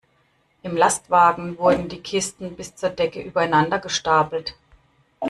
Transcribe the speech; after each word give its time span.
Im 0.63 0.75
Lastwagen 0.75 1.59
wurden 1.59 1.87
die 1.87 2.01
Kisten 2.01 2.55
bis 2.55 2.75
zur 2.75 2.89
Decke 2.89 3.21
übereinander 3.21 3.77
gestapelt. 3.77 4.55